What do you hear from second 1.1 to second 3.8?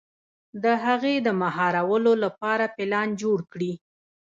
د مهارولو لپاره پلان جوړ کړي.